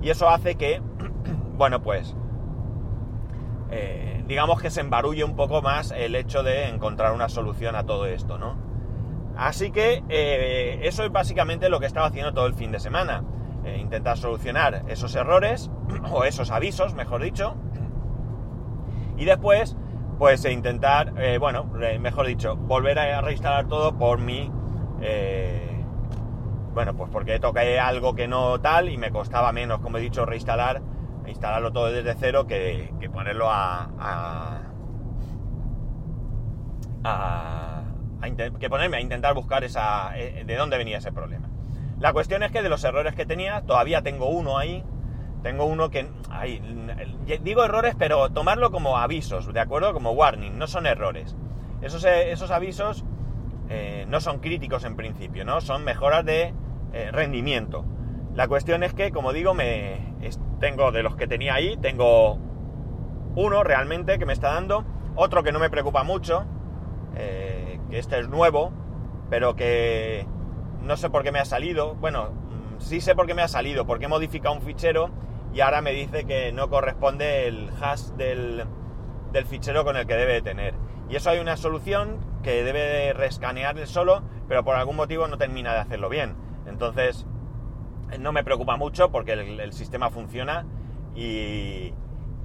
y 0.06 0.10
eso 0.10 0.28
hace 0.28 0.54
que, 0.54 0.80
bueno, 1.58 1.82
pues, 1.82 2.14
eh, 3.72 4.22
digamos 4.28 4.62
que 4.62 4.70
se 4.70 4.80
embarulle 4.80 5.24
un 5.24 5.34
poco 5.34 5.62
más 5.62 5.90
el 5.90 6.14
hecho 6.14 6.44
de 6.44 6.68
encontrar 6.68 7.12
una 7.12 7.28
solución 7.28 7.74
a 7.74 7.82
todo 7.82 8.06
esto, 8.06 8.38
¿no? 8.38 8.56
Así 9.36 9.72
que 9.72 10.04
eh, 10.08 10.78
eso 10.82 11.02
es 11.02 11.10
básicamente 11.10 11.68
lo 11.68 11.80
que 11.80 11.86
he 11.86 11.88
estado 11.88 12.06
haciendo 12.06 12.32
todo 12.32 12.46
el 12.46 12.54
fin 12.54 12.70
de 12.70 12.78
semana. 12.78 13.24
Eh, 13.64 13.78
intentar 13.80 14.16
solucionar 14.16 14.84
esos 14.86 15.12
errores, 15.16 15.72
o 16.12 16.22
esos 16.22 16.52
avisos, 16.52 16.94
mejor 16.94 17.20
dicho, 17.20 17.56
y 19.16 19.24
después, 19.24 19.76
pues 20.20 20.44
e 20.44 20.52
intentar, 20.52 21.14
bueno, 21.40 21.64
mejor 21.98 22.28
dicho, 22.28 22.54
volver 22.54 22.98
a 23.00 23.20
reinstalar 23.22 23.66
todo 23.66 23.98
por 23.98 24.20
mi... 24.20 24.52
bueno, 26.76 26.94
pues 26.94 27.08
porque 27.10 27.40
toqué 27.40 27.80
algo 27.80 28.14
que 28.14 28.28
no 28.28 28.60
tal 28.60 28.90
y 28.90 28.98
me 28.98 29.10
costaba 29.10 29.50
menos, 29.50 29.80
como 29.80 29.96
he 29.96 30.00
dicho, 30.02 30.26
reinstalar, 30.26 30.82
instalarlo 31.26 31.72
todo 31.72 31.90
desde 31.90 32.14
cero 32.20 32.46
que, 32.46 32.92
ponerlo 33.10 33.48
a, 33.50 33.88
a, 37.02 37.82
que 38.60 38.68
ponerme 38.68 38.98
a 38.98 39.00
intentar 39.00 39.32
buscar 39.32 39.64
esa, 39.64 40.10
de 40.10 40.54
dónde 40.54 40.76
venía 40.76 40.98
ese 40.98 41.12
problema. 41.12 41.48
La 41.98 42.12
cuestión 42.12 42.42
es 42.42 42.52
que 42.52 42.60
de 42.60 42.68
los 42.68 42.84
errores 42.84 43.14
que 43.14 43.24
tenía, 43.24 43.62
todavía 43.62 44.02
tengo 44.02 44.28
uno 44.28 44.58
ahí. 44.58 44.84
Tengo 45.42 45.64
uno 45.64 45.88
que... 45.88 46.06
digo 47.42 47.64
errores, 47.64 47.94
pero 47.98 48.32
tomarlo 48.32 48.70
como 48.70 48.98
avisos, 48.98 49.50
¿de 49.50 49.60
acuerdo? 49.60 49.94
Como 49.94 50.10
warning, 50.10 50.58
no 50.58 50.66
son 50.66 50.84
errores. 50.84 51.36
Esos, 51.80 52.04
eh, 52.04 52.32
esos 52.32 52.50
avisos 52.50 53.02
eh, 53.70 54.04
no 54.08 54.20
son 54.20 54.40
críticos 54.40 54.84
en 54.84 54.94
principio, 54.94 55.46
¿no? 55.46 55.62
Son 55.62 55.82
mejoras 55.82 56.22
de 56.26 56.52
eh, 56.92 57.10
rendimiento. 57.12 57.84
La 58.34 58.48
cuestión 58.48 58.82
es 58.82 58.94
que, 58.94 59.12
como 59.12 59.32
digo, 59.32 59.54
me 59.54 60.14
tengo 60.60 60.92
de 60.92 61.02
los 61.02 61.16
que 61.16 61.26
tenía 61.26 61.54
ahí, 61.54 61.76
tengo 61.76 62.38
uno 63.34 63.62
realmente 63.62 64.18
que 64.18 64.26
me 64.26 64.32
está 64.32 64.54
dando, 64.54 64.84
otro 65.14 65.42
que 65.42 65.52
no 65.52 65.58
me 65.58 65.70
preocupa 65.70 66.02
mucho, 66.02 66.44
que 67.14 67.98
este 67.98 68.18
es 68.18 68.28
nuevo, 68.28 68.72
pero 69.30 69.56
que 69.56 70.26
no 70.82 70.96
sé 70.96 71.10
por 71.10 71.22
qué 71.22 71.32
me 71.32 71.38
ha 71.38 71.44
salido. 71.44 71.94
Bueno, 71.96 72.30
mm, 72.30 72.80
sí 72.80 73.00
sé 73.00 73.14
por 73.14 73.26
qué 73.26 73.34
me 73.34 73.42
ha 73.42 73.48
salido, 73.48 73.86
porque 73.86 74.06
he 74.06 74.08
modificado 74.08 74.54
un 74.54 74.62
fichero 74.62 75.10
y 75.52 75.60
ahora 75.60 75.82
me 75.82 75.92
dice 75.92 76.24
que 76.24 76.52
no 76.52 76.68
corresponde 76.68 77.46
el 77.48 77.70
hash 77.80 78.08
del, 78.16 78.64
fichero 79.46 79.84
con 79.84 79.96
el 79.96 80.06
que 80.06 80.14
debe 80.14 80.34
de 80.34 80.42
tener. 80.42 80.74
Y 81.08 81.16
eso 81.16 81.30
hay 81.30 81.38
una 81.38 81.56
solución 81.56 82.18
que 82.42 82.64
debe 82.64 82.80
de 82.80 83.12
rescanear 83.12 83.78
el 83.78 83.86
solo, 83.86 84.22
pero 84.48 84.64
por 84.64 84.76
algún 84.76 84.96
motivo 84.96 85.28
no 85.28 85.36
termina 85.36 85.74
de 85.74 85.80
hacerlo 85.80 86.08
bien. 86.08 86.34
Entonces, 86.66 87.26
no 88.18 88.32
me 88.32 88.44
preocupa 88.44 88.76
mucho 88.76 89.10
porque 89.10 89.32
el, 89.32 89.72
sistema 89.72 90.10
funciona 90.10 90.66
y, 91.14 91.92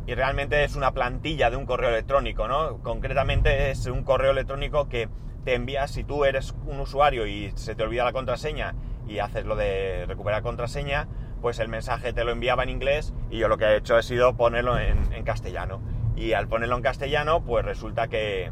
realmente 0.08 0.66
es 0.66 0.76
una 0.76 0.92
plantilla 0.92 1.50
de 1.50 1.56
un 1.56 1.66
correo 1.66 1.90
electrónico, 1.90 2.48
¿no? 2.48 2.80
Concretamente 2.80 3.72
es 3.72 3.86
un 3.86 4.04
correo 4.04 4.32
electrónico 4.32 4.90
que 4.90 5.08
te 5.46 5.56
envías, 5.56 5.92
si 5.92 6.04
tú 6.04 6.26
eres 6.26 6.54
un 6.66 6.82
usuario 6.82 7.28
y 7.28 7.52
se 7.56 7.76
te 7.76 7.84
olvida 7.84 8.04
la 8.04 8.12
contraseña 8.12 8.76
y 9.08 9.20
haces 9.20 9.46
lo 9.46 9.56
de 9.56 10.06
recuperar 10.08 10.42
contraseña, 10.42 11.08
pues 11.42 11.60
el 11.60 11.70
mensaje 11.70 12.12
te 12.12 12.26
lo 12.26 12.32
enviaba 12.32 12.64
en 12.64 12.70
inglés 12.70 13.14
y 13.30 13.38
yo 13.38 13.48
lo 13.48 13.58
que 13.58 13.66
he 13.66 13.78
hecho 13.78 13.96
ha 13.96 14.02
sido 14.02 14.36
ponerlo 14.36 14.78
en, 14.78 15.24
castellano. 15.24 15.82
Y 16.18 16.34
al 16.34 16.48
ponerlo 16.50 16.76
en 16.76 16.84
castellano, 16.84 17.44
pues 17.44 17.64
resulta 17.64 18.10
que, 18.10 18.52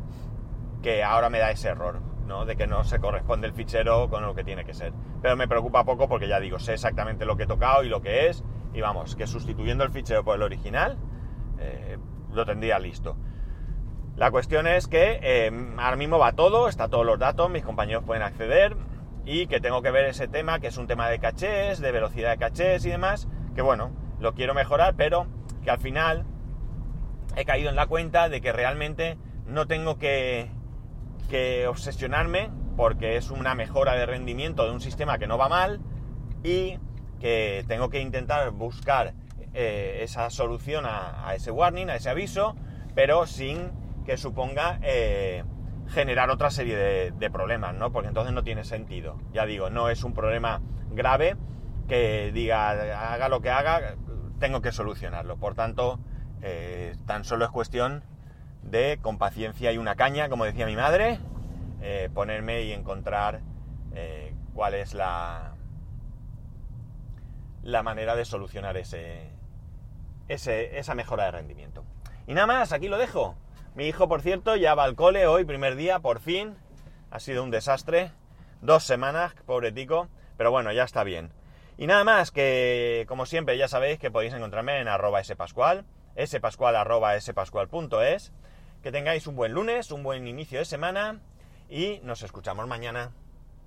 que 0.81 1.03
ahora 1.03 1.29
me 1.29 1.39
da 1.39 1.51
ese 1.51 1.67
error, 1.67 1.99
De 2.45 2.55
que 2.55 2.67
no 2.67 2.83
se 2.83 3.00
corresponde 3.00 3.48
el 3.48 3.53
fichero 3.53 4.07
con 4.09 4.24
lo 4.24 4.36
que 4.36 4.43
tiene 4.43 4.63
que 4.63 4.74
ser. 4.74 4.93
Pero 5.21 5.36
me 5.36 5.48
preocupa 5.48 5.83
poco 5.83 6.07
porque 6.07 6.27
ya 6.27 6.39
digo, 6.39 6.59
sé 6.59 6.74
exactamente 6.74 7.25
lo 7.25 7.36
que 7.36 7.43
he 7.43 7.48
tocado 7.48 7.83
y 7.83 7.89
lo 7.89 8.01
que 8.01 8.27
es. 8.27 8.43
Y 8.74 8.81
vamos, 8.81 9.15
que 9.15 9.25
sustituyendo 9.25 9.83
el 9.83 9.91
fichero 9.91 10.24
por 10.24 10.36
el 10.36 10.43
original, 10.43 10.98
eh, 11.59 11.98
lo 12.31 12.45
tendría 12.45 12.77
listo. 12.77 13.17
La 14.15 14.31
cuestión 14.31 14.67
es 14.67 14.88
que 14.88 15.19
eh, 15.24 15.51
ahora 15.77 15.95
mismo 15.95 16.19
va 16.19 16.33
todo, 16.33 16.67
está 16.67 16.88
todos 16.88 17.05
los 17.05 17.17
datos, 17.17 17.50
mis 17.50 17.63
compañeros 17.63 18.03
pueden 18.03 18.21
acceder 18.21 18.75
y 19.25 19.48
que 19.48 19.59
tengo 19.59 19.81
que 19.81 19.91
ver 19.91 20.05
ese 20.05 20.27
tema, 20.27 20.59
que 20.59 20.67
es 20.67 20.77
un 20.77 20.88
tema 20.88 21.09
de 21.09 21.19
cachés, 21.19 21.79
de 21.79 21.91
velocidad 21.91 22.31
de 22.31 22.38
cachés 22.38 22.86
y 22.86 22.89
demás, 22.89 23.27
que 23.55 23.62
bueno, 23.62 23.91
lo 24.19 24.33
quiero 24.33 24.53
mejorar, 24.53 24.95
pero 24.95 25.27
que 25.63 25.71
al 25.71 25.79
final 25.79 26.25
he 27.36 27.45
caído 27.45 27.69
en 27.69 27.75
la 27.75 27.88
cuenta 27.88 28.29
de 28.29 28.41
que 28.41 28.51
realmente 28.51 29.17
no 29.45 29.67
tengo 29.67 29.98
que, 29.98 30.51
obsesionarme 31.67 32.51
porque 32.75 33.17
es 33.17 33.29
una 33.29 33.55
mejora 33.55 33.93
de 33.95 34.05
rendimiento 34.05 34.65
de 34.65 34.71
un 34.71 34.81
sistema 34.81 35.17
que 35.17 35.27
no 35.27 35.38
va 35.38 35.50
mal 35.50 35.81
y 36.43 36.79
que 37.19 37.65
tengo 37.67 37.89
que 37.89 38.00
intentar 38.00 38.50
buscar 38.51 39.13
eh, 39.53 40.00
esa 40.01 40.29
solución 40.29 40.86
a, 40.88 41.33
ese 41.36 41.51
warning, 41.51 41.89
a 41.89 41.95
ese 41.95 42.09
aviso, 42.09 42.55
pero 42.95 43.25
sin 43.25 43.71
que 44.05 44.15
suponga 44.15 44.79
eh, 44.81 45.43
generar 45.89 46.29
otra 46.29 46.51
serie 46.51 47.12
de, 47.12 47.29
problemas, 47.29 47.75
¿no? 47.75 47.91
Porque 47.91 48.07
entonces 48.07 48.33
no 48.33 48.43
tiene 48.43 48.63
sentido. 48.63 49.17
Ya 49.33 49.45
digo, 49.45 49.69
no 49.69 49.89
es 49.89 50.03
un 50.03 50.13
problema 50.13 50.62
grave 50.91 51.36
que 51.88 52.31
diga, 52.31 52.69
haga 53.13 53.27
lo 53.27 53.41
que 53.41 53.50
haga, 53.50 53.95
tengo 54.39 54.62
que 54.62 54.71
solucionarlo. 54.71 55.38
Por 55.38 55.55
tanto, 55.55 56.00
eh, 56.41 56.95
tan 57.05 57.24
solo 57.24 57.45
es 57.45 57.51
cuestión 57.51 58.03
de 58.61 58.99
con 59.01 59.17
paciencia 59.17 59.71
y 59.71 59.77
una 59.77 59.95
caña, 59.95 60.29
como 60.29 60.45
decía 60.45 60.65
mi 60.65 60.75
madre, 60.75 61.19
eh, 61.81 62.09
ponerme 62.13 62.63
y 62.63 62.71
encontrar 62.71 63.41
eh, 63.93 64.33
cuál 64.53 64.73
es 64.73 64.93
la, 64.93 65.55
la 67.63 67.83
manera 67.83 68.15
de 68.15 68.25
solucionar 68.25 68.77
ese, 68.77 69.29
ese, 70.27 70.77
esa 70.77 70.95
mejora 70.95 71.25
de 71.25 71.31
rendimiento. 71.31 71.83
Y 72.27 72.33
nada 72.33 72.47
más, 72.47 72.71
aquí 72.73 72.87
lo 72.87 72.97
dejo. 72.97 73.35
Mi 73.75 73.87
hijo, 73.87 74.07
por 74.07 74.21
cierto, 74.21 74.55
ya 74.55 74.75
va 74.75 74.83
al 74.83 74.95
cole 74.95 75.25
hoy, 75.27 75.45
primer 75.45 75.75
día, 75.75 75.99
por 75.99 76.19
fin. 76.19 76.55
Ha 77.11 77.19
sido 77.19 77.43
un 77.43 77.51
desastre. 77.51 78.11
Dos 78.61 78.83
semanas, 78.83 79.33
pobre 79.45 79.71
tico. 79.71 80.09
Pero 80.37 80.51
bueno, 80.51 80.71
ya 80.71 80.83
está 80.83 81.03
bien. 81.03 81.31
Y 81.77 81.87
nada 81.87 82.03
más, 82.03 82.31
que 82.31 83.05
como 83.07 83.25
siempre 83.25 83.57
ya 83.57 83.67
sabéis 83.67 83.99
que 83.99 84.11
podéis 84.11 84.33
encontrarme 84.33 84.79
en 84.79 84.87
arroba 84.87 85.23
spascual, 85.23 85.85
spascual 86.25 86.75
arroba 86.75 87.19
spascual.es. 87.19 88.33
Que 88.83 88.91
tengáis 88.91 89.27
un 89.27 89.36
buen 89.36 89.53
lunes, 89.53 89.91
un 89.91 90.03
buen 90.03 90.27
inicio 90.27 90.59
de 90.59 90.65
semana 90.65 91.19
y 91.69 92.00
nos 92.03 92.24
escuchamos 92.24 92.67
mañana. 92.67 93.12